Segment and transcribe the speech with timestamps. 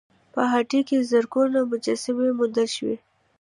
[0.33, 2.97] په هډه کې زرګونه مجسمې موندل شوي